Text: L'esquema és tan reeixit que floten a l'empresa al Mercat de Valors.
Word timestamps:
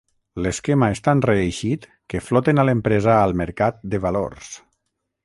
L'esquema 0.43 0.87
és 0.93 1.01
tan 1.07 1.21
reeixit 1.25 1.85
que 2.13 2.21
floten 2.29 2.63
a 2.63 2.67
l'empresa 2.71 3.19
al 3.29 3.37
Mercat 3.43 3.79
de 3.93 4.01
Valors. 4.07 4.51